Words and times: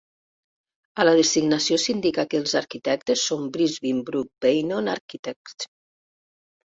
A 1.01 1.05
la 1.05 1.11
designació 1.19 1.77
s"indica 1.81 2.25
que 2.31 2.41
els 2.43 2.55
arquitectes 2.61 3.25
són 3.27 3.47
Brisbin 3.59 4.01
Brook 4.09 4.33
Beynon 4.47 4.91
Architects. 4.99 5.71